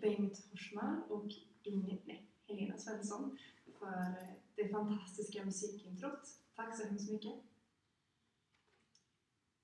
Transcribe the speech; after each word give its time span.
Bengt 0.00 0.46
Horsmar 0.50 1.02
och 1.08 1.32
Ingrid, 1.62 2.00
nej, 2.04 2.26
Helena 2.46 2.78
Svensson 2.78 3.38
för 3.78 3.86
eh, 3.86 4.28
det 4.54 4.68
fantastiska 4.68 5.44
musikintrot. 5.44 6.20
Tack 6.56 6.76
så 6.76 6.86
hemskt 6.86 7.10
mycket! 7.10 7.34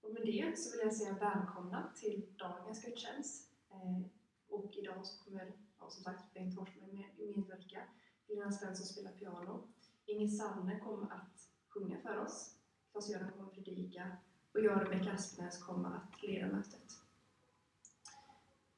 Och 0.00 0.12
med 0.12 0.22
det 0.26 0.58
så 0.58 0.70
vill 0.70 0.80
jag 0.86 0.94
säga 0.94 1.14
välkomna 1.14 1.92
till 1.96 2.26
dagens 2.36 2.84
gudstjänst. 2.84 3.50
Eh, 3.70 4.06
och 4.48 4.76
idag 4.76 5.06
så 5.06 5.24
kommer, 5.24 5.52
ja, 5.78 5.90
som 5.90 6.04
sagt, 6.04 6.34
Bengt 6.34 6.54
Forsman 6.54 7.04
medverka. 7.18 7.82
Helena 8.28 8.52
Svensson 8.52 8.86
spelar 8.86 9.12
piano. 9.12 9.68
Inger 10.06 10.28
Sanne 10.28 10.78
kommer 10.78 11.12
att 11.12 11.48
sjunga 11.68 12.00
för 12.00 12.16
oss. 12.16 12.54
Claes-Göran 12.92 13.30
kommer 13.30 13.44
att 13.44 13.54
predika. 13.54 14.16
Och 14.52 14.60
jag, 14.60 14.82
Rebecka 14.82 15.12
Aspnäs 15.12 15.58
kommer 15.58 15.96
att 15.96 16.22
leda 16.22 16.46
mötet. 16.46 17.03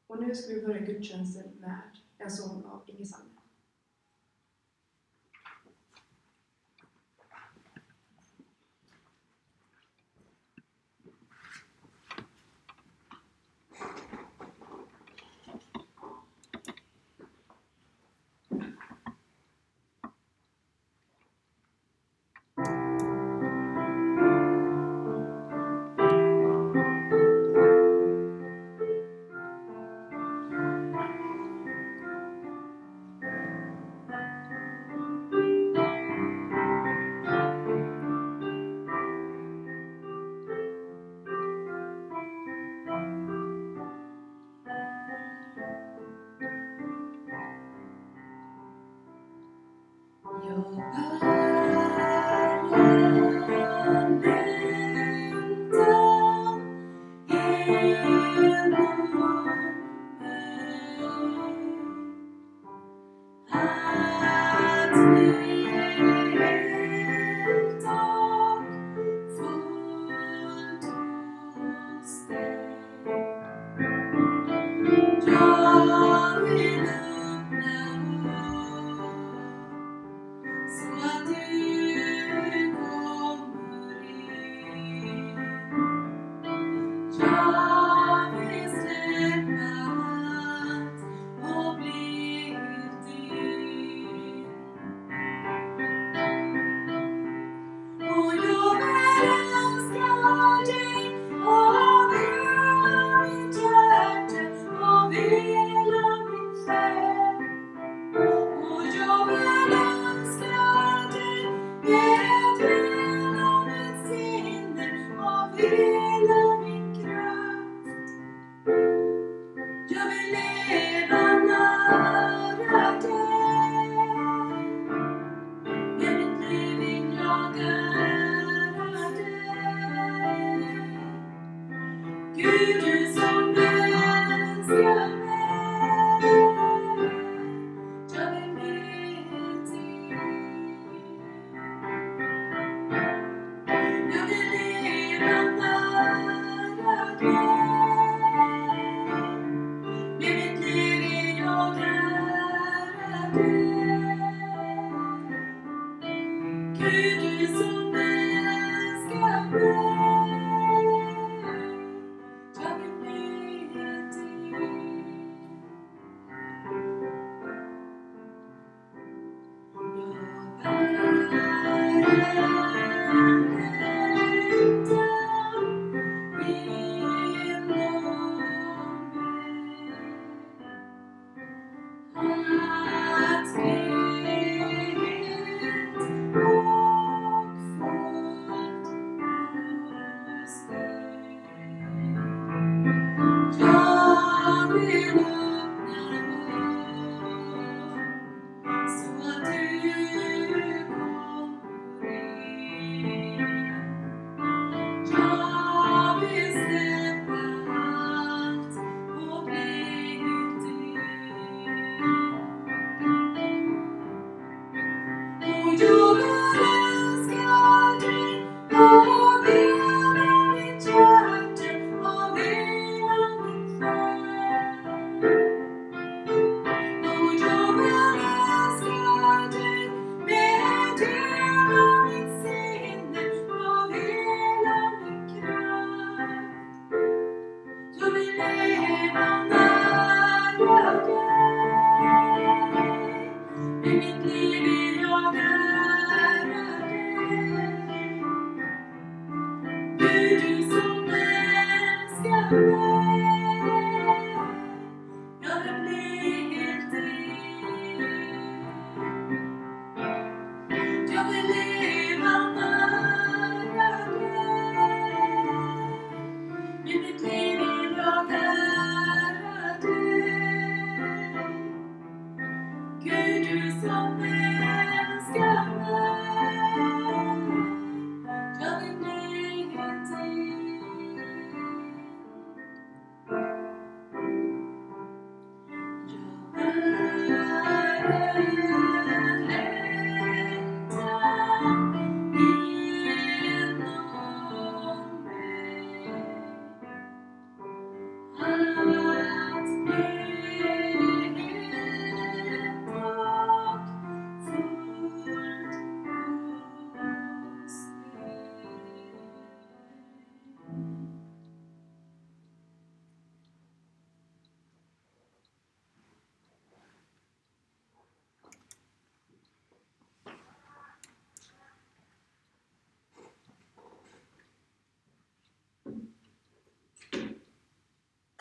Och 0.06 0.22
nu 0.22 0.34
ska 0.34 0.55
vi 0.55 0.62
börja 0.62 0.81
gudstjänsten 0.81 1.50
med 1.61 1.81
en 2.19 2.31
sång 2.31 2.65
av 2.65 2.83
Inge 2.87 3.06
Sanne. 3.06 3.35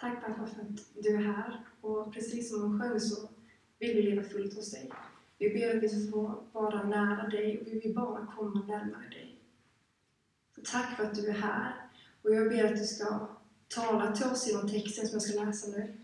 Tack 0.05 0.25
pappa 0.25 0.47
för 0.47 0.61
att 0.61 1.03
du 1.03 1.15
är 1.15 1.21
här 1.21 1.65
och 1.81 2.13
precis 2.13 2.49
som 2.49 2.61
hon 2.61 2.79
sjöng 2.79 2.99
så 2.99 3.29
vill 3.79 3.95
vi 3.95 4.01
leva 4.01 4.23
fullt 4.23 4.55
hos 4.55 4.71
dig. 4.71 4.91
Vi 5.37 5.49
ber 5.49 5.77
att 5.77 5.83
vi 5.83 5.89
ska 5.89 6.11
få 6.11 6.43
vara 6.51 6.83
nära 6.83 7.27
dig 7.27 7.61
och 7.61 7.67
vi 7.67 7.79
vill 7.79 7.95
bara 7.95 8.27
komma 8.37 8.65
närmare 8.67 9.09
dig. 9.09 9.39
Så 10.55 10.61
tack 10.61 10.97
för 10.97 11.03
att 11.03 11.15
du 11.15 11.27
är 11.27 11.33
här 11.33 11.89
och 12.21 12.31
jag 12.35 12.49
ber 12.49 12.65
att 12.65 12.79
du 12.79 12.83
ska 12.83 13.27
tala 13.67 14.15
till 14.15 14.25
oss 14.25 14.47
genom 14.47 14.69
texten 14.69 15.07
som 15.07 15.13
jag 15.13 15.21
ska 15.21 15.45
läsa 15.45 15.67
nu. 15.67 15.97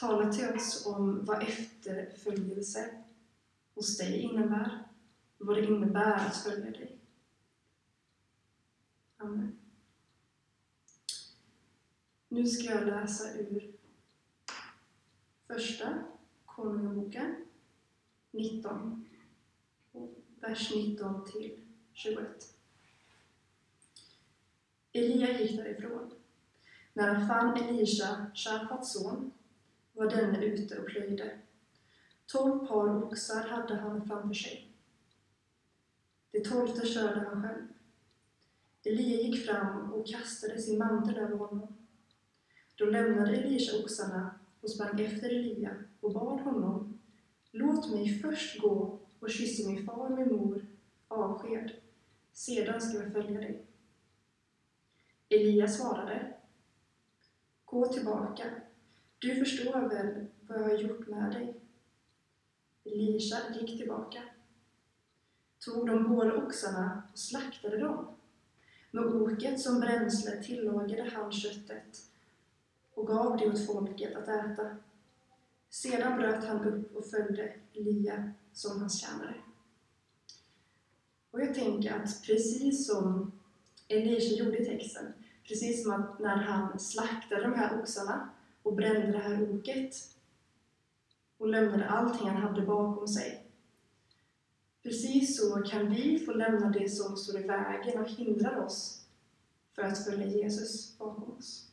Tala 0.00 0.32
till 0.32 0.48
oss 0.48 0.86
om 0.86 1.24
vad 1.24 1.42
efterföljelse 1.42 2.90
hos 3.74 3.98
dig 3.98 4.20
innebär, 4.20 4.78
vad 5.38 5.56
det 5.56 5.64
innebär 5.64 6.26
att 6.26 6.36
följa 6.36 6.70
dig. 6.70 6.98
Amen. 9.16 9.61
Nu 12.32 12.46
ska 12.46 12.70
jag 12.70 12.86
läsa 12.86 13.32
ur 13.38 13.72
första 15.46 16.04
Konungaboken 16.44 17.36
19, 18.30 19.08
vers 20.40 20.74
19 20.74 21.24
till 21.24 21.60
21. 21.92 22.28
Elia 24.92 25.40
gick 25.40 25.56
därifrån. 25.56 26.10
När 26.92 27.14
han 27.14 27.28
fann 27.28 27.56
Elisha, 27.56 28.26
Shafats 28.34 28.92
son, 28.92 29.32
var 29.92 30.10
denne 30.10 30.44
ute 30.44 30.78
och 30.78 30.86
plöjde. 30.86 31.38
Tolv 32.26 32.66
par 32.66 33.04
oxar 33.04 33.48
hade 33.48 33.74
han 33.74 34.06
framför 34.06 34.34
sig. 34.34 34.68
Det 36.30 36.44
tolfte 36.44 36.86
körde 36.86 37.20
han 37.20 37.42
själv. 37.42 37.66
Elia 38.84 39.20
gick 39.20 39.46
fram 39.46 39.92
och 39.92 40.06
kastade 40.06 40.62
sin 40.62 40.78
mantel 40.78 41.16
över 41.16 41.36
honom. 41.36 41.81
Då 42.76 42.84
lämnade 42.84 43.36
Elisha 43.36 43.78
oxarna 43.84 44.34
och 44.60 44.70
sprang 44.70 45.00
efter 45.00 45.28
Elia 45.28 45.76
och 46.00 46.12
bad 46.12 46.40
honom 46.40 46.98
Låt 47.54 47.90
mig 47.90 48.18
först 48.18 48.60
gå 48.60 48.98
och 49.20 49.30
kyssa 49.30 49.68
min 49.68 49.86
far 49.86 50.10
och 50.10 50.18
min 50.18 50.28
mor 50.28 50.66
avsked, 51.08 51.70
sedan 52.32 52.80
ska 52.80 52.98
jag 52.98 53.12
följa 53.12 53.40
dig. 53.40 53.66
Elia 55.28 55.68
svarade 55.68 56.34
Gå 57.64 57.86
tillbaka, 57.86 58.44
du 59.18 59.34
förstår 59.34 59.88
väl 59.88 60.26
vad 60.40 60.58
jag 60.58 60.64
har 60.64 60.78
gjort 60.78 61.06
med 61.06 61.32
dig? 61.32 61.60
Elisha 62.84 63.36
gick 63.60 63.78
tillbaka, 63.78 64.22
tog 65.58 65.86
de 65.86 66.08
båda 66.08 66.34
oxarna 66.34 67.02
och 67.12 67.18
slaktade 67.18 67.78
dem. 67.78 68.06
Med 68.90 69.04
oket 69.04 69.60
som 69.60 69.80
bränsle 69.80 70.42
tillagade 70.42 71.10
han 71.14 71.32
köttet 71.32 72.11
och 72.94 73.06
gav 73.06 73.36
det 73.36 73.48
åt 73.48 73.66
folket 73.66 74.16
att 74.16 74.28
äta. 74.28 74.76
Sedan 75.70 76.16
bröt 76.16 76.44
han 76.44 76.64
upp 76.64 76.96
och 76.96 77.06
följde 77.06 77.54
Elia 77.74 78.32
som 78.52 78.80
hans 78.80 79.00
tjänare. 79.00 79.34
Och 81.30 81.40
jag 81.40 81.54
tänker 81.54 81.92
att 81.92 82.22
precis 82.26 82.86
som 82.86 83.32
Elisha 83.88 84.44
gjorde 84.44 84.58
i 84.58 84.64
texten, 84.64 85.12
precis 85.48 85.82
som 85.82 85.92
att 85.92 86.18
när 86.18 86.36
han 86.36 86.78
slaktade 86.78 87.42
de 87.42 87.54
här 87.54 87.80
oxarna 87.80 88.30
och 88.62 88.74
brände 88.74 89.12
det 89.12 89.18
här 89.18 89.42
oket 89.42 89.94
och 91.38 91.48
lämnade 91.48 91.88
allting 91.88 92.28
han 92.28 92.42
hade 92.42 92.62
bakom 92.62 93.08
sig. 93.08 93.46
Precis 94.82 95.36
så 95.36 95.62
kan 95.62 95.90
vi 95.90 96.18
få 96.18 96.32
lämna 96.32 96.70
det 96.70 96.88
som 96.88 97.16
står 97.16 97.40
i 97.40 97.46
vägen 97.46 98.00
och 98.00 98.08
hindrar 98.08 98.64
oss 98.64 99.06
för 99.74 99.82
att 99.82 100.04
följa 100.04 100.26
Jesus 100.26 100.98
bakom 100.98 101.32
oss. 101.38 101.71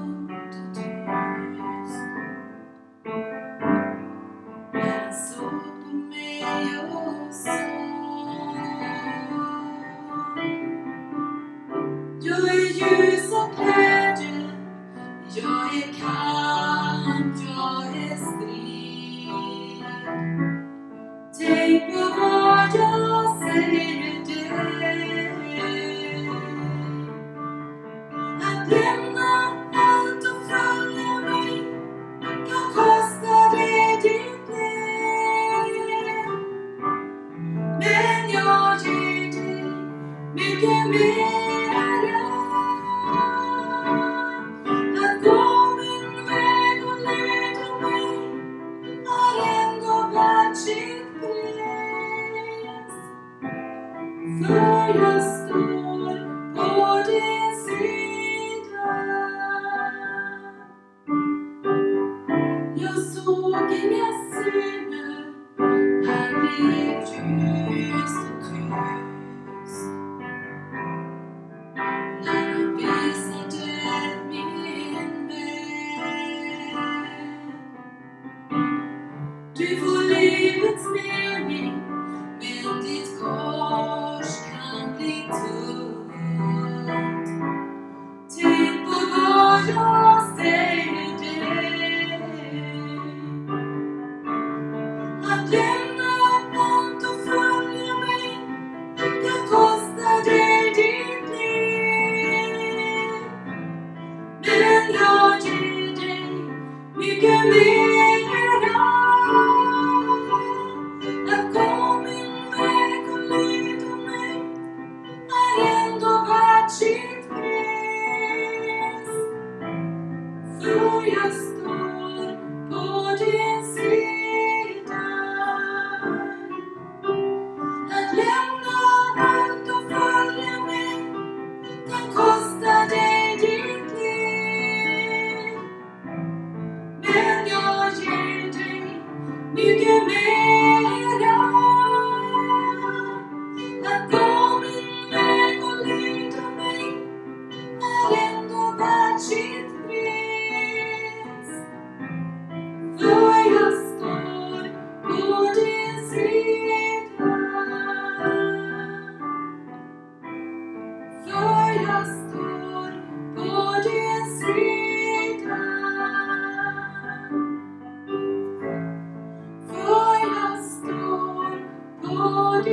Vi 172.57 172.63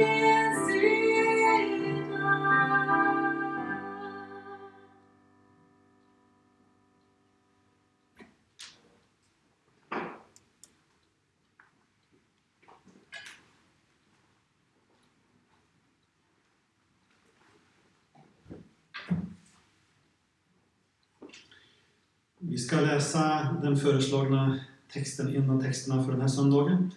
ska 22.59 22.81
läsa 22.81 23.57
den 23.63 23.77
föreslagna 23.77 24.61
texten 24.93 25.37
en 25.37 25.51
av 25.51 25.63
texterna 25.63 26.05
för 26.05 26.13
den 26.13 26.21
här 26.21 26.29
söndagen 26.29 26.91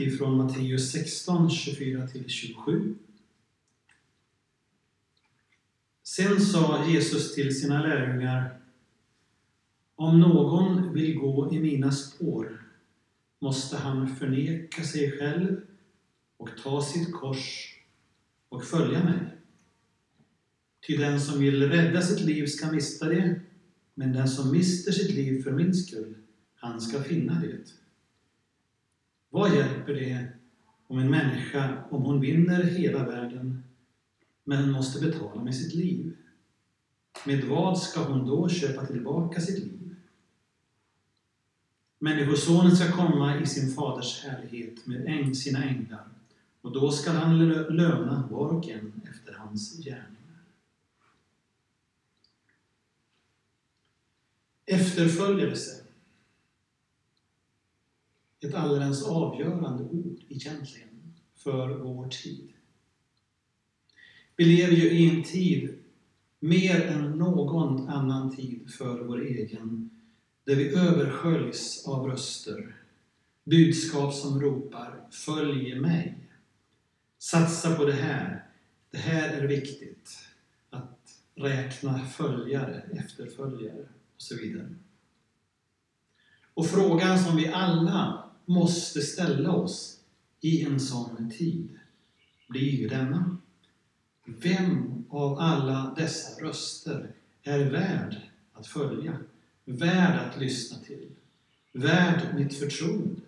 ifrån 0.00 0.36
Matteus 0.36 0.90
16, 0.90 1.48
24-27. 1.48 2.94
Sen 6.02 6.40
sa 6.40 6.86
Jesus 6.88 7.34
till 7.34 7.60
sina 7.60 7.82
lärjungar 7.82 8.60
Om 9.94 10.20
någon 10.20 10.94
vill 10.94 11.18
gå 11.18 11.52
i 11.52 11.60
mina 11.60 11.92
spår 11.92 12.64
måste 13.38 13.76
han 13.76 14.16
förneka 14.16 14.82
sig 14.82 15.18
själv 15.18 15.60
och 16.36 16.50
ta 16.62 16.82
sitt 16.82 17.12
kors 17.12 17.74
och 18.48 18.64
följa 18.64 19.04
mig. 19.04 19.18
Ty 20.86 20.96
den 20.96 21.20
som 21.20 21.40
vill 21.40 21.68
rädda 21.68 22.02
sitt 22.02 22.20
liv 22.20 22.46
ska 22.46 22.72
mista 22.72 23.08
det, 23.08 23.40
men 23.94 24.12
den 24.12 24.28
som 24.28 24.52
mister 24.52 24.92
sitt 24.92 25.14
liv 25.14 25.42
för 25.42 25.52
min 25.52 25.74
skull, 25.74 26.14
han 26.54 26.80
ska 26.80 27.02
finna 27.02 27.40
det. 27.40 27.87
Vad 29.30 29.54
hjälper 29.54 29.94
det 29.94 30.28
om 30.86 30.98
en 30.98 31.10
människa, 31.10 31.84
om 31.90 32.02
hon 32.02 32.20
vinner 32.20 32.62
hela 32.62 33.04
världen, 33.04 33.64
men 34.44 34.70
måste 34.70 35.06
betala 35.06 35.42
med 35.42 35.56
sitt 35.56 35.74
liv? 35.74 36.16
Med 37.26 37.44
vad 37.44 37.78
ska 37.78 38.02
hon 38.02 38.26
då 38.26 38.48
köpa 38.48 38.86
tillbaka 38.86 39.40
sitt 39.40 39.58
liv? 39.58 39.94
Människosonen 41.98 42.76
ska 42.76 42.92
komma 42.92 43.40
i 43.40 43.46
sin 43.46 43.70
faders 43.70 44.24
härlighet 44.24 44.86
med 44.86 45.36
sina 45.36 45.64
änglar, 45.64 46.08
och 46.60 46.72
då 46.72 46.90
skall 46.92 47.16
han 47.16 47.38
löna 47.48 48.28
var 48.30 48.48
och 48.48 48.68
en 48.68 49.00
efter 49.10 49.32
hans 49.32 49.78
gärningar. 49.84 50.42
Efterföljelse. 54.66 55.87
Ett 58.40 58.54
alldeles 58.54 59.06
avgörande 59.06 59.84
ord 59.84 60.20
egentligen 60.28 61.14
för 61.36 61.68
vår 61.68 62.08
tid. 62.08 62.52
Vi 64.36 64.44
lever 64.44 64.72
ju 64.72 64.90
i 64.90 65.10
en 65.10 65.22
tid, 65.22 65.78
mer 66.40 66.80
än 66.80 67.10
någon 67.10 67.88
annan 67.88 68.36
tid 68.36 68.70
för 68.78 69.04
vår 69.04 69.26
egen, 69.26 69.90
där 70.44 70.54
vi 70.54 70.74
översköljs 70.74 71.84
av 71.86 72.06
röster, 72.06 72.76
budskap 73.44 74.14
som 74.14 74.40
ropar 74.40 75.06
”Följ 75.10 75.80
mig”. 75.80 76.14
Satsa 77.18 77.74
på 77.74 77.84
det 77.84 77.92
här. 77.92 78.46
Det 78.90 78.98
här 78.98 79.28
är 79.28 79.48
viktigt. 79.48 80.18
Att 80.70 80.98
räkna 81.34 82.04
följare, 82.04 82.82
efterföljare 82.92 83.88
och 84.16 84.22
så 84.22 84.36
vidare. 84.36 84.74
Och 86.54 86.66
frågan 86.66 87.18
som 87.18 87.36
vi 87.36 87.48
alla 87.48 88.27
måste 88.48 89.00
ställa 89.00 89.52
oss 89.52 90.00
i 90.40 90.64
en 90.64 90.80
sån 90.80 91.30
tid 91.30 91.78
blir 92.48 92.70
ju 92.70 92.88
denna. 92.88 93.36
Vem 94.24 95.04
av 95.08 95.38
alla 95.38 95.94
dessa 95.96 96.44
röster 96.44 97.12
är 97.42 97.70
värd 97.70 98.16
att 98.52 98.66
följa? 98.66 99.18
Värd 99.64 100.18
att 100.18 100.40
lyssna 100.40 100.78
till? 100.78 101.08
Värd 101.72 102.34
mitt 102.34 102.58
förtroende? 102.58 103.20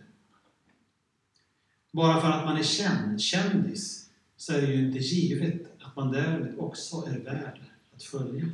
Bara 1.91 2.21
för 2.21 2.29
att 2.29 2.45
man 2.45 2.57
är 2.57 2.63
känd, 2.63 3.21
kändis, 3.21 4.11
så 4.37 4.53
är 4.53 4.61
det 4.61 4.73
ju 4.73 4.87
inte 4.87 4.99
givet 4.99 5.83
att 5.83 5.97
man 5.97 6.13
därmed 6.13 6.55
också 6.59 7.05
är 7.07 7.19
värd 7.19 7.61
att 7.95 8.03
följa. 8.03 8.49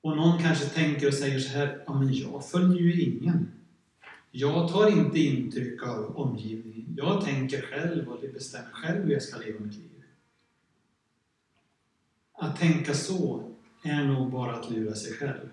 Och 0.00 0.16
någon 0.16 0.42
kanske 0.42 0.66
tänker 0.66 1.08
och 1.08 1.14
säger 1.14 1.40
så 1.40 1.48
här, 1.48 1.82
ja 1.86 1.94
men 1.94 2.14
jag 2.14 2.50
följer 2.50 2.82
ju 2.82 3.02
ingen. 3.02 3.59
Jag 4.30 4.68
tar 4.68 4.98
inte 4.98 5.18
intryck 5.18 5.82
av 5.82 6.16
omgivningen. 6.16 6.94
Jag 6.96 7.24
tänker 7.24 7.62
själv 7.62 8.08
och 8.08 8.20
bestämmer 8.32 8.70
själv 8.70 9.04
hur 9.04 9.12
jag 9.12 9.22
ska 9.22 9.38
leva 9.38 9.60
mitt 9.60 9.76
liv. 9.76 10.02
Att 12.32 12.60
tänka 12.60 12.94
så 12.94 13.42
är 13.82 14.04
nog 14.04 14.30
bara 14.30 14.54
att 14.54 14.70
lura 14.70 14.94
sig 14.94 15.12
själv. 15.12 15.48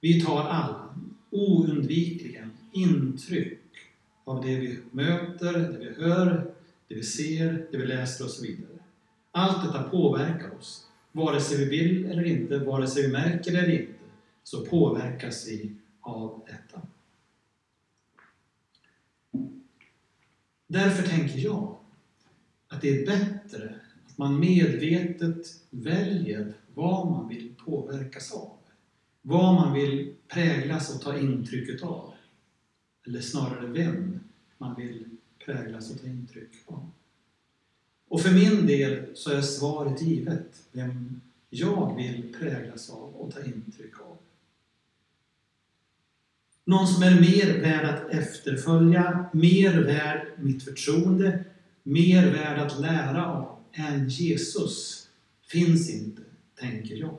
Vi 0.00 0.20
tar 0.20 0.42
alla 0.42 0.94
oundvikligen 1.30 2.50
intryck 2.72 3.58
av 4.24 4.44
det 4.44 4.56
vi 4.56 4.78
möter, 4.90 5.52
det 5.52 5.78
vi 5.78 6.04
hör, 6.04 6.54
det 6.88 6.94
vi 6.94 7.02
ser, 7.02 7.66
det 7.70 7.78
vi 7.78 7.86
läser 7.86 8.24
och 8.24 8.30
så 8.30 8.42
vidare. 8.42 8.78
Allt 9.30 9.66
detta 9.66 9.82
påverkar 9.82 10.58
oss. 10.58 10.86
Vare 11.12 11.40
sig 11.40 11.58
vi 11.58 11.64
vill 11.64 12.04
eller 12.04 12.24
inte, 12.24 12.58
vare 12.58 12.86
sig 12.86 13.02
vi 13.02 13.12
märker 13.12 13.52
det 13.52 13.58
eller 13.58 13.80
inte, 13.80 13.92
så 14.42 14.66
påverkas 14.66 15.48
vi 15.48 15.72
av 16.00 16.42
detta. 16.46 16.80
Därför 20.66 21.08
tänker 21.08 21.38
jag 21.38 21.76
att 22.68 22.80
det 22.80 22.88
är 22.88 23.06
bättre 23.06 23.74
att 24.06 24.18
man 24.18 24.40
medvetet 24.40 25.46
väljer 25.70 26.54
vad 26.74 27.10
man 27.10 27.28
vill 27.28 27.54
påverkas 27.64 28.32
av. 28.32 28.56
Vad 29.22 29.54
man 29.54 29.74
vill 29.74 30.14
präglas 30.28 30.94
och 30.94 31.00
ta 31.00 31.18
intryck 31.18 31.82
av. 31.82 32.14
Eller 33.06 33.20
snarare 33.20 33.66
vem 33.66 34.20
man 34.58 34.74
vill 34.74 35.04
präglas 35.44 35.90
och 35.90 36.00
ta 36.00 36.06
intryck 36.06 36.50
av. 36.66 36.90
Och 38.08 38.20
för 38.20 38.34
min 38.34 38.66
del 38.66 39.06
så 39.14 39.30
är 39.30 39.42
svaret 39.42 40.02
givet, 40.02 40.62
vem 40.72 41.20
jag 41.50 41.96
vill 41.96 42.34
präglas 42.38 42.90
av 42.90 43.14
och 43.14 43.34
ta 43.34 43.44
intryck 43.44 44.00
av. 44.00 44.15
Någon 46.68 46.86
som 46.86 47.02
är 47.02 47.20
mer 47.20 47.60
värd 47.60 47.84
att 47.84 48.10
efterfölja, 48.10 49.30
mer 49.32 49.82
värd 49.82 50.26
mitt 50.38 50.62
förtroende, 50.62 51.44
mer 51.82 52.32
värd 52.32 52.58
att 52.58 52.80
lära 52.80 53.26
av 53.26 53.58
än 53.72 54.08
Jesus 54.08 55.08
finns 55.50 55.90
inte, 55.90 56.22
tänker 56.54 56.94
jag. 56.94 57.18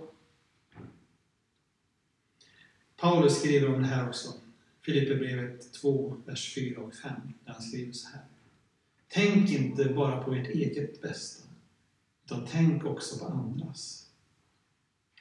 Paulus 2.98 3.40
skriver 3.40 3.76
om 3.76 3.82
det 3.82 3.88
här 3.88 4.08
också. 4.08 4.34
Filipperbrevet 4.82 5.74
2, 5.74 6.18
vers 6.26 6.54
4 6.56 6.82
och 6.82 6.94
5, 6.96 7.12
där 7.46 7.54
han 7.54 7.62
skriver 7.62 7.94
så 7.94 8.08
här. 8.08 8.26
Tänk 9.08 9.52
inte 9.52 9.86
bara 9.86 10.24
på 10.24 10.34
ert 10.34 10.48
eget 10.48 11.02
bästa, 11.02 11.44
utan 12.26 12.48
tänk 12.52 12.86
också 12.86 13.20
på 13.20 13.26
andras. 13.26 14.08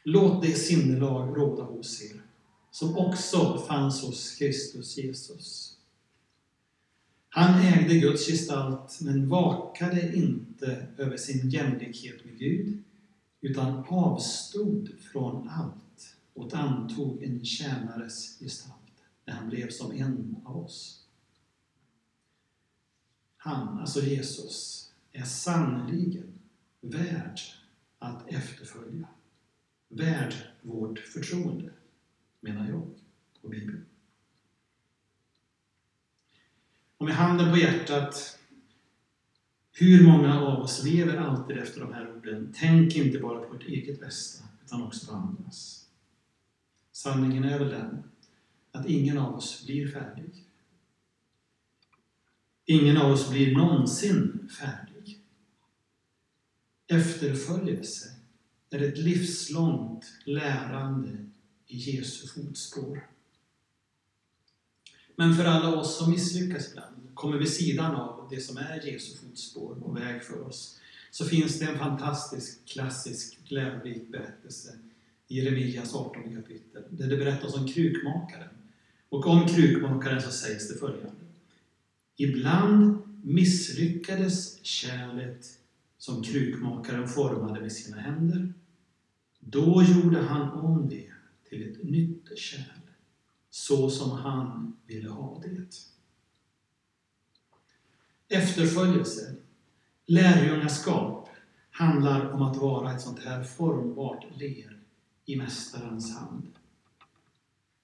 Låt 0.03 0.43
det 0.43 0.53
sinnelag 0.53 1.37
råda 1.37 1.63
hos 1.63 2.03
er, 2.03 2.21
som 2.77 2.97
också 2.97 3.65
fanns 3.69 4.03
hos 4.03 4.35
Kristus 4.35 4.99
Jesus. 4.99 5.77
Han 7.29 7.61
ägde 7.61 7.99
Guds 7.99 8.27
gestalt, 8.27 9.01
men 9.01 9.29
vakade 9.29 10.17
inte 10.17 10.87
över 10.97 11.17
sin 11.17 11.51
jämlikhet 11.51 12.25
med 12.25 12.39
Gud, 12.39 12.83
utan 13.41 13.85
avstod 13.89 14.91
från 15.13 15.49
allt 15.49 16.17
och 16.35 16.55
antog 16.55 17.23
en 17.23 17.45
tjänares 17.45 18.39
gestalt 18.39 19.05
när 19.25 19.35
han 19.35 19.49
blev 19.49 19.71
som 19.71 19.93
en 19.93 20.37
av 20.45 20.57
oss. 20.57 21.07
Han, 23.37 23.79
alltså 23.79 24.01
Jesus, 24.01 24.91
är 25.13 25.25
sannerligen 25.25 26.39
värd 26.81 27.41
att 27.99 28.29
efterfölja. 28.29 29.09
Värd 29.89 30.35
vårt 30.63 30.99
förtroende, 30.99 31.73
menar 32.41 32.69
jag 32.69 32.91
och 33.41 33.51
Bibeln. 33.51 33.85
Och 36.99 37.07
med 37.07 37.15
handen 37.15 37.51
på 37.51 37.59
hjärtat, 37.59 38.39
hur 39.73 40.07
många 40.07 40.41
av 40.41 40.61
oss 40.61 40.85
lever 40.85 41.17
alltid 41.17 41.59
efter 41.59 41.81
de 41.81 41.93
här 41.93 42.17
orden? 42.17 42.53
Tänk 42.57 42.97
inte 42.97 43.19
bara 43.19 43.41
på 43.41 43.55
ert 43.55 43.69
eget 43.69 44.01
bästa, 44.01 44.45
utan 44.65 44.83
också 44.83 45.07
på 45.07 45.13
andras. 45.13 45.89
Sanningen 46.93 47.45
är 47.45 47.59
väl 47.59 47.69
den 47.69 48.03
att 48.73 48.87
ingen 48.87 49.19
av 49.19 49.35
oss 49.35 49.67
blir 49.67 49.89
färdig. 49.89 50.45
Ingen 52.65 52.97
av 52.97 53.13
oss 53.13 53.31
blir 53.31 53.57
någonsin 53.57 54.49
färdig. 54.61 55.21
Efterföljelse 56.87 58.09
är 58.71 58.83
ett 58.83 58.99
livslångt 58.99 60.05
lärande 60.25 61.27
i 61.67 61.77
Jesu 61.77 62.27
fotspår. 62.27 63.09
Men 65.17 65.35
för 65.35 65.45
alla 65.45 65.77
oss 65.77 65.99
som 65.99 66.11
misslyckas 66.11 66.71
ibland, 66.71 66.97
kommer 67.15 67.39
vid 67.39 67.53
sidan 67.53 67.95
av 67.95 68.29
det 68.31 68.41
som 68.41 68.57
är 68.57 68.87
Jesu 68.87 69.17
fotspår 69.17 69.77
och 69.83 69.97
väg 69.97 70.23
för 70.23 70.43
oss, 70.43 70.81
så 71.11 71.25
finns 71.25 71.59
det 71.59 71.67
en 71.67 71.79
fantastisk, 71.79 72.65
klassisk, 72.67 73.39
lärorik 73.45 74.13
berättelse 74.13 74.79
i 75.29 75.39
Jeremias 75.39 75.95
18 75.95 76.35
kapitel, 76.35 76.83
där 76.91 77.09
det 77.09 77.17
berättas 77.17 77.55
om 77.55 77.69
krukmakaren 77.69 78.49
och 79.09 79.27
om 79.27 79.49
krukmakaren 79.49 80.23
så 80.23 80.31
sägs 80.31 80.69
det 80.69 80.79
följande. 80.79 81.25
Ibland 82.17 82.99
misslyckades 83.23 84.65
kärlet 84.65 85.47
som 85.99 86.23
krukmakaren 86.23 87.09
formade 87.09 87.61
med 87.61 87.73
sina 87.73 87.97
händer. 87.97 88.53
Då 89.41 89.83
gjorde 89.83 90.23
han 90.23 90.51
om 90.51 90.89
det 90.89 91.16
till 91.49 91.71
ett 91.71 91.85
nytt 91.85 92.39
kärl, 92.39 92.81
så 93.51 93.91
som 93.91 94.11
han 94.11 94.77
ville 94.87 95.11
ha 95.11 95.41
det. 95.41 95.67
Efterföljelse, 98.29 99.35
lärjungaskap, 100.07 101.29
handlar 101.71 102.31
om 102.31 102.43
att 102.43 102.57
vara 102.57 102.95
ett 102.95 103.01
sånt 103.01 103.21
här 103.25 103.45
formbart 103.45 104.25
ler 104.37 104.81
i 105.25 105.37
Mästarens 105.37 106.17
hand. 106.17 106.53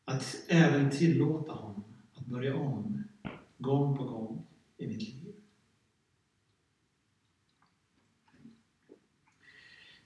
Att 0.05 0.37
även 0.49 0.91
tillåta 0.91 1.53
honom 1.53 1.85
att 2.15 2.27
börja 2.27 2.57
om, 2.57 3.05
gång 3.59 3.97
på 3.97 4.05
gång 4.05 4.47
i 4.77 4.87
mitt 4.87 5.03
liv. 5.03 5.35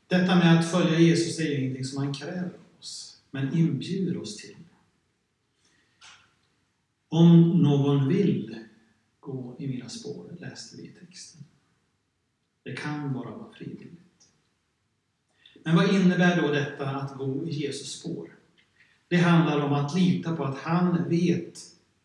Detta 0.08 0.36
med 0.36 0.58
att 0.58 0.70
följa 0.70 0.98
Jesus 0.98 1.38
är 1.38 1.58
ingenting 1.58 1.84
som 1.84 2.02
han 2.02 2.14
kräver 2.14 2.44
av 2.44 2.78
oss, 2.78 3.15
men 3.30 3.58
inbjuder 3.58 4.16
oss 4.16 4.36
till. 4.36 4.56
Om 7.08 7.62
någon 7.62 8.08
vill 8.08 8.64
gå 9.20 9.56
i 9.58 9.66
mina 9.66 9.88
spår, 9.88 10.36
läste 10.40 10.76
vi 10.76 10.82
i 10.82 10.92
texten. 10.92 11.44
Det 12.62 12.76
kan 12.76 13.12
bara 13.12 13.30
vara 13.30 13.52
frivilligt. 13.52 14.28
Men 15.64 15.76
vad 15.76 15.94
innebär 15.94 16.42
då 16.42 16.52
detta 16.52 16.90
att 16.90 17.16
gå 17.16 17.48
i 17.48 17.50
Jesus 17.50 18.00
spår? 18.00 18.38
Det 19.08 19.16
handlar 19.16 19.60
om 19.60 19.72
att 19.72 19.94
lita 19.94 20.36
på 20.36 20.44
att 20.44 20.58
han 20.58 21.08
vet 21.08 21.60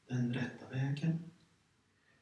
den 0.07 0.33
rätta 0.33 0.69
vägen. 0.69 1.19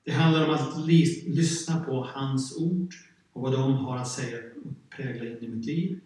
Det 0.03 0.11
handlar 0.11 0.47
om 0.47 0.53
att 0.53 0.87
lyssna 1.25 1.83
på 1.83 2.03
hans 2.03 2.57
ord 2.57 2.93
och 3.33 3.41
vad 3.41 3.51
de 3.51 3.73
har 3.73 3.97
att 3.97 4.07
säga 4.07 4.37
och 4.37 4.89
prägla 4.89 5.25
in 5.25 5.43
i 5.43 5.47
mitt 5.47 5.65
liv. 5.65 5.99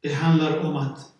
Det 0.00 0.12
handlar 0.12 0.58
om 0.58 0.76
att 0.76 1.15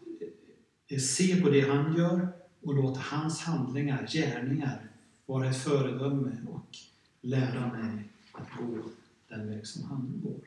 Eh, 0.89 0.99
se 0.99 1.41
på 1.41 1.49
det 1.49 1.61
han 1.61 1.97
gör 1.97 2.33
och 2.63 2.75
låt 2.75 2.97
hans 2.97 3.41
handlingar, 3.41 4.07
gärningar, 4.07 4.89
vara 5.27 5.51
ett 5.51 5.57
föredöme 5.57 6.37
och 6.47 6.77
lära 7.21 7.73
mig 7.73 8.09
att 8.33 8.49
gå 8.59 8.83
den 9.29 9.49
väg 9.49 9.67
som 9.67 9.85
han 9.85 10.21
går. 10.25 10.41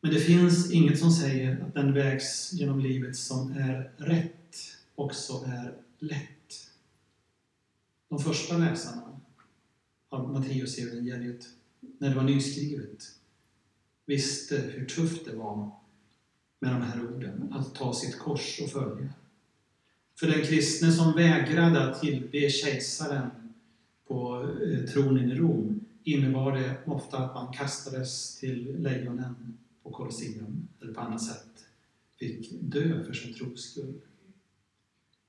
Men 0.00 0.12
det 0.12 0.20
finns 0.20 0.70
inget 0.70 0.98
som 0.98 1.10
säger 1.10 1.60
att 1.60 1.74
den 1.74 1.92
väg 1.92 2.20
genom 2.52 2.80
livet 2.80 3.16
som 3.16 3.52
är 3.52 3.92
rätt 3.96 4.76
också 4.94 5.44
är 5.46 5.74
lätt. 5.98 6.70
De 8.08 8.18
första 8.18 8.58
läsarna 8.58 9.20
av 10.08 10.32
Matteusevangeliet, 10.32 11.48
när 11.80 12.08
det 12.08 12.16
var 12.16 12.22
nyskrivet, 12.22 13.18
visste 14.06 14.56
hur 14.56 14.86
tufft 14.86 15.24
det 15.24 15.36
var 15.36 15.70
med 16.64 16.72
de 16.72 16.82
här 16.82 17.04
orden, 17.04 17.52
att 17.52 17.74
ta 17.74 17.94
sitt 17.94 18.18
kors 18.18 18.60
och 18.62 18.70
följa. 18.70 19.08
För 20.18 20.26
den 20.26 20.42
kristne 20.42 20.92
som 20.92 21.12
vägrade 21.12 21.84
att 21.84 22.00
tillbe 22.00 22.50
kejsaren 22.50 23.30
på 24.08 24.48
eh, 24.64 24.84
tronen 24.84 25.30
i 25.30 25.34
Rom 25.34 25.80
innebar 26.04 26.52
det 26.52 26.76
ofta 26.86 27.18
att 27.18 27.34
man 27.34 27.52
kastades 27.52 28.38
till 28.38 28.76
lejonen 28.78 29.58
på 29.82 29.90
Colosseum 29.90 30.68
eller 30.80 30.94
på 30.94 31.00
annat 31.00 31.22
sätt 31.22 31.54
fick 32.18 32.50
dö 32.60 33.04
för 33.04 33.12
sin 33.12 33.34
tros 33.34 33.70
skull. 33.70 34.00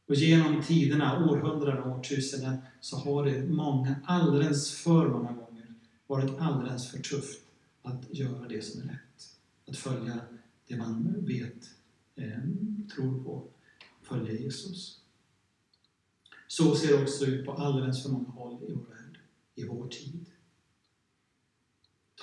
Och 0.08 0.16
genom 0.16 0.64
tiderna, 0.64 1.30
århundraden 1.30 1.84
och 1.84 2.00
årtusenden, 2.00 2.58
så 2.80 2.98
har 2.98 3.26
det 3.26 3.44
många, 3.44 3.96
alldeles 4.06 4.72
för 4.72 5.08
många 5.08 5.32
gånger 5.32 5.74
varit 6.08 6.40
alldeles 6.40 6.92
för 6.92 7.00
tufft 7.00 7.42
att 7.82 8.04
göra 8.10 8.48
det 8.48 8.62
som 8.62 8.82
är 8.82 8.86
rätt. 8.86 9.38
Att 9.68 9.78
följa 9.78 10.20
det 10.68 10.76
man 10.78 11.26
vet, 11.26 11.70
eh, 12.16 12.40
tror 12.96 13.24
på, 13.24 13.48
följa 14.02 14.34
Jesus. 14.34 15.02
Så 16.48 16.76
ser 16.76 16.88
det 16.88 17.04
också 17.04 17.26
ut 17.26 17.46
på 17.46 17.54
alldeles 17.54 18.04
för 18.04 18.10
många 18.10 18.30
håll 18.30 18.64
i 18.68 18.74
vår 18.74 18.86
värld, 18.86 19.20
i 19.56 19.64
vår 19.64 19.88
tid. 19.88 20.26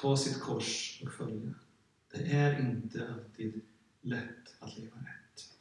Ta 0.00 0.16
sitt 0.16 0.40
kors 0.40 1.02
och 1.04 1.12
följa. 1.12 1.54
Det 2.10 2.32
är 2.32 2.60
inte 2.60 3.08
alltid 3.08 3.60
lätt 4.00 4.54
att 4.58 4.78
leva 4.78 4.96
rätt. 4.96 5.52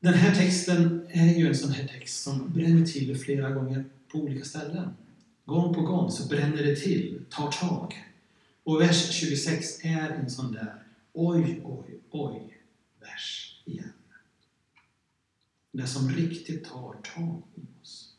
Den 0.00 0.14
här 0.14 0.34
texten 0.34 1.06
är 1.08 1.34
ju 1.38 1.48
en 1.48 1.54
sån 1.54 1.70
här 1.70 1.88
text 1.88 2.22
som 2.22 2.52
bränner 2.52 2.86
till 2.86 3.18
flera 3.18 3.50
gånger 3.50 3.84
på 4.08 4.18
olika 4.18 4.44
ställen. 4.44 4.90
Gång 5.44 5.74
på 5.74 5.80
gång 5.80 6.10
så 6.10 6.28
bränner 6.28 6.62
det 6.62 6.76
till, 6.76 7.24
tar 7.30 7.50
tag. 7.50 8.13
Och 8.64 8.80
vers 8.80 9.12
26 9.12 9.84
är 9.84 10.10
en 10.10 10.30
sån 10.30 10.52
där 10.52 10.82
oj, 11.12 11.60
oj, 11.64 12.00
oj 12.10 12.62
vers 13.00 13.62
igen. 13.64 13.92
Det 15.72 15.86
som 15.86 16.08
riktigt 16.10 16.64
tar 16.64 16.94
tag 17.14 17.42
i 17.54 17.60
oss. 17.82 18.14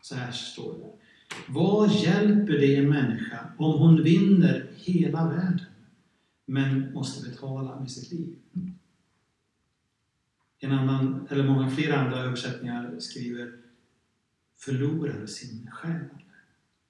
Så 0.00 0.14
här 0.14 0.32
står 0.32 0.78
det. 0.78 0.92
Vad 1.48 1.90
hjälper 1.92 2.52
det 2.52 2.76
en 2.76 2.88
människa 2.88 3.52
om 3.58 3.78
hon 3.78 4.02
vinner 4.02 4.70
hela 4.76 5.28
världen 5.28 5.66
men 6.44 6.92
måste 6.92 7.30
betala 7.30 7.80
med 7.80 7.90
sitt 7.90 8.12
liv? 8.12 8.36
En 10.58 10.72
annan, 10.72 11.26
eller 11.30 11.44
många 11.44 11.70
fler 11.70 11.92
andra 11.92 12.18
översättningar 12.18 12.98
skriver 12.98 13.52
förlorar 14.56 15.26
sin 15.26 15.70
själ. 15.72 16.04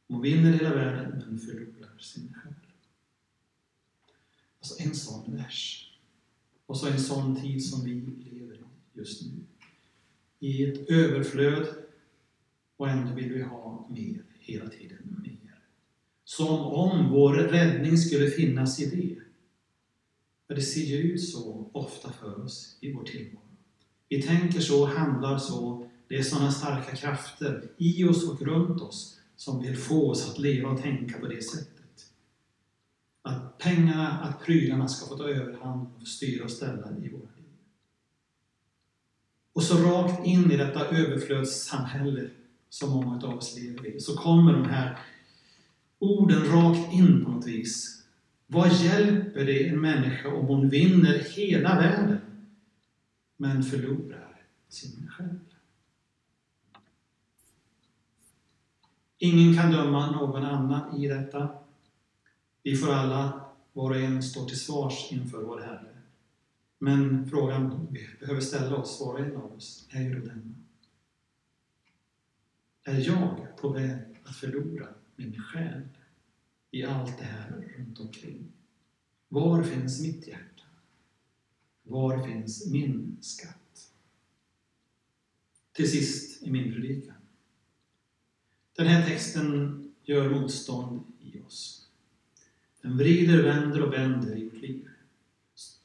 Hon 0.08 0.22
vinner 0.22 0.52
hela 0.52 0.74
världen 0.74 1.22
men 1.26 1.38
förlorar 1.38 1.98
sin 1.98 2.34
själ. 2.34 2.43
Alltså 4.64 4.82
en 4.82 4.94
sån 4.94 5.36
vers. 5.36 5.90
Och 6.66 6.76
så 6.76 6.86
en 6.86 7.00
sån 7.00 7.42
tid 7.42 7.66
som 7.66 7.84
vi 7.84 7.94
lever 7.94 8.54
i 8.54 8.98
just 8.98 9.22
nu. 9.22 9.32
I 10.40 10.64
ett 10.64 10.90
överflöd 10.90 11.66
och 12.76 12.88
ändå 12.88 13.14
vill 13.14 13.32
vi 13.32 13.42
ha 13.42 13.88
mer 13.90 14.22
hela 14.38 14.68
tiden 14.68 15.22
mer. 15.22 15.58
Som 16.24 16.60
om 16.60 17.10
vår 17.10 17.34
räddning 17.34 17.98
skulle 17.98 18.30
finnas 18.30 18.80
i 18.80 18.86
det. 18.86 19.18
För 20.46 20.54
det 20.54 20.62
ser 20.62 20.84
ju 20.84 20.96
ut 20.96 21.24
så 21.24 21.70
ofta 21.72 22.12
för 22.12 22.44
oss 22.44 22.78
i 22.80 22.92
vår 22.92 23.04
tillvaro. 23.04 23.42
Vi 24.08 24.22
tänker 24.22 24.60
så, 24.60 24.86
handlar 24.86 25.38
så. 25.38 25.90
Det 26.08 26.16
är 26.16 26.22
sådana 26.22 26.52
starka 26.52 26.96
krafter 26.96 27.68
i 27.78 28.04
oss 28.04 28.28
och 28.28 28.42
runt 28.42 28.80
oss 28.80 29.20
som 29.36 29.62
vill 29.62 29.76
få 29.76 30.10
oss 30.10 30.30
att 30.30 30.38
leva 30.38 30.68
och 30.68 30.82
tänka 30.82 31.18
på 31.18 31.26
det 31.26 31.42
sättet. 31.42 31.73
Att 33.26 33.58
pengarna, 33.58 34.10
att 34.10 34.44
prylarna 34.44 34.88
ska 34.88 35.06
få 35.06 35.16
ta 35.16 35.28
överhand 35.28 35.86
och 36.00 36.06
styra 36.06 36.44
och 36.44 36.50
ställa 36.50 36.90
i 36.90 37.08
våra 37.08 37.20
liv. 37.36 37.44
Och 39.52 39.62
så 39.62 39.76
rakt 39.76 40.26
in 40.26 40.50
i 40.50 40.56
detta 40.56 40.86
överflödssamhälle 40.86 42.30
som 42.68 42.90
många 42.90 43.26
av 43.26 43.34
oss 43.34 43.58
lever 43.58 43.86
i, 43.86 44.00
så 44.00 44.16
kommer 44.16 44.52
de 44.52 44.64
här 44.64 44.98
orden 45.98 46.44
rakt 46.44 46.92
in 46.92 47.24
på 47.24 47.30
något 47.30 47.46
vis. 47.46 48.04
Vad 48.46 48.72
hjälper 48.72 49.44
det 49.44 49.68
en 49.68 49.80
människa 49.80 50.28
om 50.34 50.46
hon 50.46 50.68
vinner 50.68 51.18
hela 51.18 51.74
världen 51.74 52.20
men 53.36 53.62
förlorar 53.62 54.42
sin 54.68 55.10
själ? 55.10 55.38
Ingen 59.18 59.56
kan 59.56 59.72
döma 59.72 60.10
någon 60.10 60.44
annan 60.44 61.02
i 61.02 61.08
detta. 61.08 61.63
Vi 62.64 62.76
får 62.76 62.92
alla, 62.92 63.50
var 63.72 63.90
och 63.90 63.96
en, 63.96 64.22
stå 64.22 64.48
till 64.48 64.60
svars 64.60 65.12
inför 65.12 65.42
vår 65.42 65.60
Herre. 65.60 66.02
Men 66.78 67.30
frågan 67.30 67.88
vi 67.90 68.08
behöver 68.20 68.40
ställa 68.40 68.76
oss, 68.76 69.00
var 69.00 69.14
och 69.14 69.20
en 69.20 69.36
av 69.36 69.52
oss, 69.52 69.88
är 69.90 70.02
ju 70.02 70.20
denna. 70.20 70.54
Är 72.84 73.06
jag 73.06 73.56
på 73.56 73.68
väg 73.68 74.20
att 74.24 74.36
förlora 74.36 74.88
min 75.16 75.42
själ 75.42 75.88
i 76.70 76.84
allt 76.84 77.18
det 77.18 77.24
här 77.24 77.74
runt 77.76 78.00
omkring? 78.00 78.52
Var 79.28 79.62
finns 79.62 80.00
mitt 80.02 80.26
hjärta? 80.26 80.64
Var 81.82 82.26
finns 82.26 82.72
min 82.72 83.16
skatt? 83.20 83.92
Till 85.72 85.90
sist 85.90 86.42
i 86.42 86.50
min 86.50 86.72
predikan. 86.72 87.16
Den 88.76 88.86
här 88.86 89.08
texten 89.08 89.80
gör 90.02 90.30
motstånd 90.30 91.04
i 91.20 91.40
oss. 91.40 91.83
Den 92.84 92.96
vrider, 92.96 93.42
vänder 93.42 93.82
och 93.82 93.92
vänder 93.92 94.36
i 94.36 94.44
vårt 94.44 94.62
liv. 94.62 94.88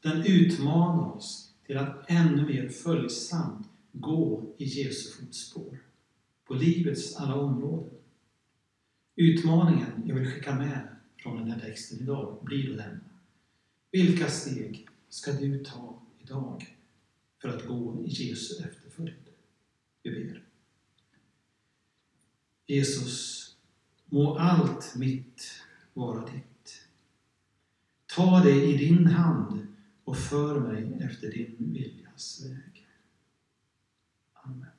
Den 0.02 0.26
utmanar 0.26 1.16
oss 1.16 1.54
till 1.66 1.78
att 1.78 2.06
ännu 2.08 2.46
mer 2.46 2.70
följsamt 2.70 3.68
gå 3.92 4.54
i 4.58 4.66
Jesu 4.66 5.10
fotspår 5.12 5.78
på 6.46 6.54
livets 6.54 7.16
alla 7.16 7.36
områden. 7.36 7.90
Utmaningen 9.16 10.04
jag 10.06 10.16
vill 10.16 10.32
skicka 10.32 10.56
med 10.56 10.88
från 11.18 11.38
den 11.38 11.52
här 11.52 11.60
texten 11.60 12.00
idag 12.00 12.40
blir 12.44 12.70
då 12.70 12.76
denna. 12.76 13.00
Vilka 13.92 14.30
steg 14.30 14.88
ska 15.10 15.32
du 15.32 15.64
ta 15.64 16.02
idag 16.20 16.78
för 17.42 17.50
att 17.50 17.68
gå 17.68 18.04
i 18.06 18.10
Jesu 18.10 18.64
efterföljd? 18.64 19.30
Vi 20.04 20.12
ber. 20.12 20.44
Jesus, 22.68 23.46
må 24.06 24.38
allt 24.38 24.96
mitt 24.96 25.62
vara 25.94 26.26
ditt. 26.26 26.49
Ta 28.20 28.40
det 28.44 28.64
i 28.66 28.78
din 28.78 29.08
hand 29.08 29.68
och 30.04 30.18
för 30.18 30.60
mig 30.60 31.00
efter 31.02 31.32
din 31.32 31.56
viljas 31.74 32.46
väg. 32.46 32.88
Amen. 34.34 34.79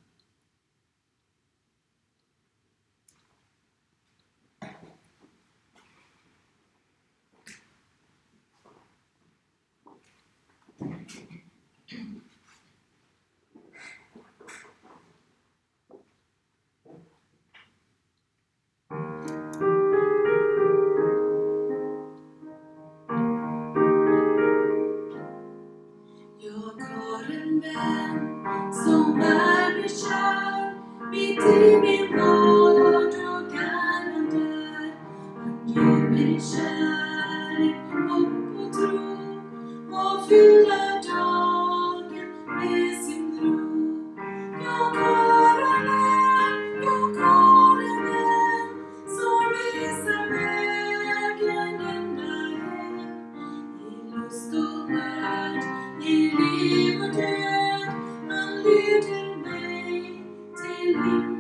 Till 61.02 61.39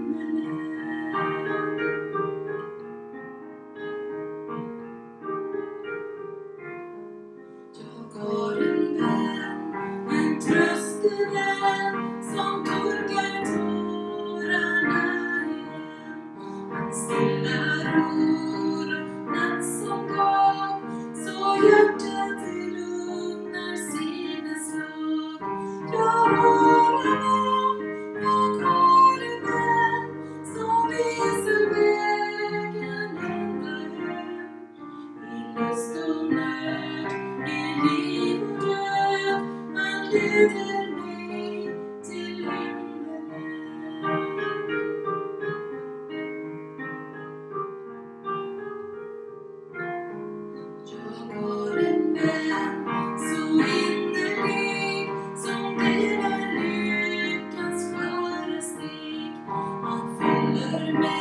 man. 60.92 61.19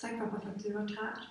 Tack 0.00 0.18
pappa 0.18 0.40
för 0.40 0.50
att 0.50 0.62
du 0.62 0.74
har 0.74 0.82
varit 0.82 0.98
här. 0.98 1.28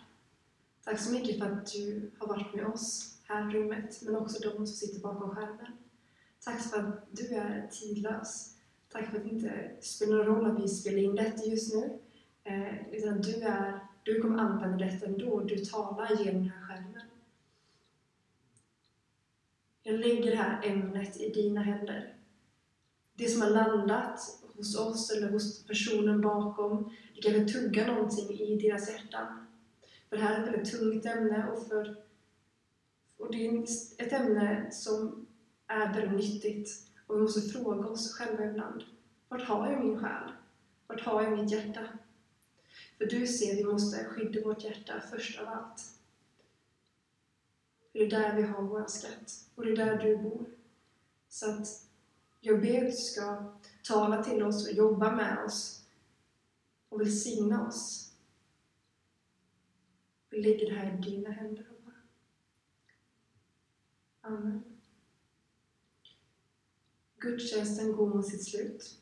Tack 0.84 1.00
så 1.00 1.12
mycket 1.12 1.39
för 1.39 1.52
att 1.52 1.65
du 1.65 2.12
har 2.20 2.28
varit 2.28 2.54
med 2.54 2.65
oss 2.65 3.17
här 3.28 3.50
i 3.50 3.54
rummet, 3.54 4.02
men 4.02 4.15
också 4.15 4.50
de 4.50 4.56
som 4.56 4.67
sitter 4.67 5.02
bakom 5.02 5.36
skärmen. 5.36 5.78
Tack 6.39 6.62
för 6.62 6.80
att 6.80 7.08
du 7.12 7.36
är 7.36 7.67
tidlös. 7.72 8.56
Tack 8.89 9.10
för 9.10 9.17
att 9.17 9.24
det 9.24 9.30
inte 9.30 9.72
spelar 9.82 10.17
någon 10.17 10.26
roll 10.26 10.52
att 10.52 10.63
vi 10.63 10.67
spelar 10.67 10.98
in 10.98 11.15
detta 11.15 11.43
just 11.43 11.76
nu, 11.76 12.00
eh, 12.43 12.93
utan 12.93 13.22
du, 13.22 13.34
är, 13.34 13.80
du 14.04 14.22
kommer 14.22 14.38
använda 14.38 14.86
detta 14.86 15.06
ändå. 15.06 15.39
Du 15.39 15.58
talar 15.58 16.24
genom 16.24 16.41
den 16.41 16.50
här 16.50 16.67
skärmen. 16.67 16.97
Du 19.98 20.04
lägger 20.04 20.32
det 20.32 20.38
här 20.38 20.62
ämnet 20.64 21.18
i 21.18 21.30
dina 21.30 21.62
händer. 21.62 22.14
Det 23.16 23.28
som 23.28 23.42
har 23.42 23.50
landat 23.50 24.20
hos 24.56 24.80
oss 24.80 25.12
eller 25.12 25.30
hos 25.30 25.66
personen 25.66 26.22
bakom, 26.22 26.96
det 27.16 27.22
kanske 27.22 27.60
tuggar 27.60 27.88
någonting 27.88 28.30
i 28.30 28.58
deras 28.58 28.90
hjärtan. 28.90 29.48
För 30.10 30.18
det 30.18 30.24
här 30.24 30.36
är 30.36 30.44
ett 30.44 30.54
väldigt 30.54 30.72
tungt 30.72 31.06
ämne 31.06 31.52
och, 31.52 31.68
för, 31.68 31.96
och 33.18 33.32
det 33.32 33.48
är 33.48 33.64
ett 33.98 34.14
ämne 34.14 34.72
som 34.72 35.28
är 35.68 35.94
väldigt 35.94 36.18
nyttigt. 36.18 36.70
Och 37.08 37.16
vi 37.16 37.22
måste 37.22 37.42
fråga 37.42 37.88
oss 37.88 38.14
själva 38.14 38.46
ibland, 38.46 38.84
vart 39.30 39.48
har 39.48 39.72
jag 39.72 39.86
min 39.86 40.00
själ? 40.00 40.32
Vart 40.88 41.02
har 41.02 41.24
jag 41.24 41.40
mitt 41.40 41.52
hjärta? 41.52 41.88
För 42.98 43.06
du 43.06 43.28
ser, 43.28 43.56
vi 43.56 43.64
måste 43.64 44.06
skydda 44.06 44.42
vårt 44.42 44.64
hjärta 44.64 45.02
först 45.12 45.40
av 45.40 45.48
allt. 45.48 45.97
För 47.98 48.06
det 48.06 48.16
är 48.16 48.20
där 48.22 48.36
vi 48.36 48.42
har 48.42 48.62
vår 48.62 48.88
skatt, 48.88 49.50
och 49.56 49.66
det 49.66 49.72
är 49.72 49.76
där 49.76 49.98
du 49.98 50.18
bor. 50.18 50.46
Så 51.30 51.52
att 51.52 51.68
jag 52.40 52.62
ber 52.62 52.86
att 52.86 52.92
du 52.92 52.98
ska 52.98 53.54
tala 53.84 54.24
till 54.24 54.44
oss 54.44 54.68
och 54.68 54.74
jobba 54.74 55.16
med 55.16 55.46
oss 55.46 55.86
och 56.90 57.02
välsigna 57.02 57.68
oss. 57.68 58.14
Vi 60.30 60.42
lägger 60.42 60.70
det 60.70 60.76
här 60.76 60.94
i 60.94 61.12
dina 61.12 61.30
händer. 61.30 61.68
Amen. 64.22 64.64
Gudstjänsten 67.18 67.92
går 67.92 68.08
mot 68.08 68.28
sitt 68.28 68.44
slut. 68.44 69.00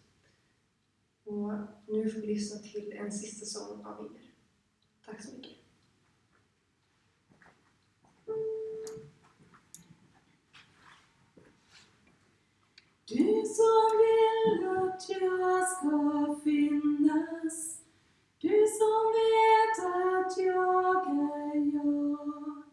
Och 1.23 1.51
nu 1.87 2.09
får 2.09 2.19
vi 2.19 2.27
lyssna 2.27 2.59
till 2.59 2.93
en 2.93 3.11
sista 3.11 3.45
sång 3.45 3.85
av 3.85 4.05
er. 4.05 4.31
Tack 5.05 5.23
så 5.23 5.35
mycket. 5.35 5.54
Som 13.57 13.83
vill 14.01 14.67
att 14.67 15.09
jag 15.09 15.67
ska 15.69 16.35
finnas. 16.43 17.81
Du 18.41 18.65
som 18.79 19.01
vet 19.19 19.77
att 19.85 20.37
jag 20.37 21.07
är 21.07 21.55
jag. 21.75 22.63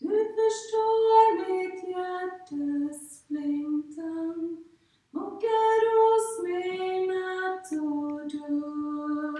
Du 0.00 0.16
förstår 0.38 1.26
mitt 1.48 1.88
hjärtas 1.88 3.24
längtan 3.28 4.64
och 5.12 5.44
är 5.44 5.82
hos 5.96 6.42
mig 6.42 7.06
natt 7.06 7.72
och 7.72 8.20
dag. 8.40 9.35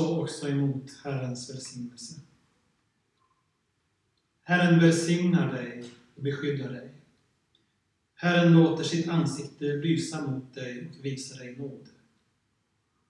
Så 0.00 0.20
också 0.22 0.48
emot 0.48 1.00
Herrens 1.04 1.50
välsignelse. 1.50 2.20
Herren 4.42 4.80
välsignar 4.80 5.52
dig 5.52 5.84
och 6.16 6.22
beskyddar 6.22 6.72
dig. 6.72 6.90
Herren 8.14 8.52
låter 8.52 8.84
sitt 8.84 9.08
ansikte 9.08 9.64
lysa 9.64 10.30
mot 10.30 10.54
dig 10.54 10.90
och 10.98 11.04
visa 11.04 11.36
dig 11.36 11.56
nåd. 11.56 11.88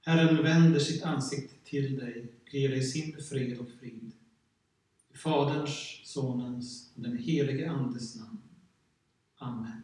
Herren 0.02 0.42
vänder 0.42 0.78
sitt 0.80 1.02
ansikte 1.02 1.54
till 1.64 1.96
dig 1.96 2.26
och 2.42 2.54
ger 2.54 2.68
dig 2.68 2.82
sin 2.82 3.22
fred 3.22 3.58
och 3.58 3.68
frid. 3.80 4.12
I 5.14 5.16
Faderns, 5.16 6.00
Sonens 6.04 6.92
och 6.94 7.02
den 7.02 7.18
helige 7.18 7.70
Andes 7.70 8.16
namn. 8.16 8.38
Amen. 9.36 9.82